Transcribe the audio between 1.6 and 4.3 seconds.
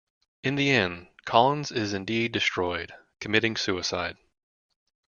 is indeed destroyed, committing suicide.